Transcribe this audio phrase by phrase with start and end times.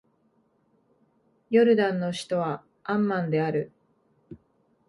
[1.51, 3.71] ヨルダンの首都はアンマンである